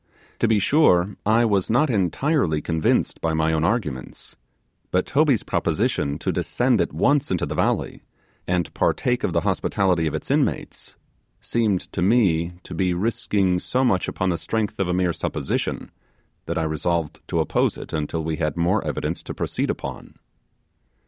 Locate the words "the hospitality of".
9.31-10.15